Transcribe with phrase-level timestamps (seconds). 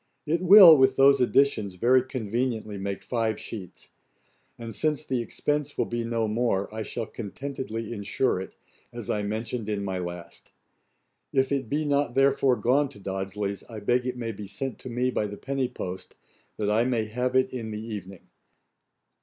[0.25, 3.89] It will, with those additions, very conveniently make five sheets.
[4.57, 8.55] And since the expense will be no more, I shall contentedly insure it,
[8.91, 10.53] as I mentioned in my last.
[11.31, 15.11] If it be not therefore gone to Dodsley's, I beg it may be sent me
[15.11, 16.15] by the penny post,
[16.57, 18.27] that I may have it in the evening.